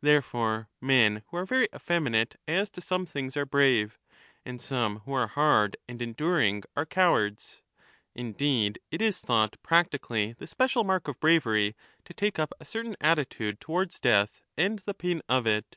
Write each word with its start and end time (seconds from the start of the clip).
Therefore 0.00 0.68
men 0.80 1.22
who 1.28 1.36
are 1.36 1.46
very 1.46 1.68
effemi 1.68 2.10
nate 2.10 2.34
aslb 2.48 2.82
some 2.82 3.06
things 3.06 3.36
are 3.36 3.46
brave, 3.46 4.00
and 4.44 4.60
some 4.60 4.98
who 4.98 5.12
are 5.12 5.28
hard 5.28 5.76
and 5.88 6.02
enduring 6.02 6.64
are 6.76 6.84
cowards. 6.84 7.62
Indeed, 8.12 8.80
it 8.90 9.00
is 9.00 9.20
thought 9.20 9.62
practically 9.62 10.32
the 10.32 10.48
special 10.48 10.82
mark 10.82 11.06
of 11.06 11.20
bravery 11.20 11.76
to 12.04 12.12
take 12.12 12.36
up 12.40 12.52
a 12.58 12.64
certain 12.64 12.96
attitude 13.00 13.60
towards) 13.60 14.00
death 14.00 14.42
and 14.56 14.80
the 14.80 14.92
pain 14.94 15.22
of 15.28 15.46
it. 15.46 15.76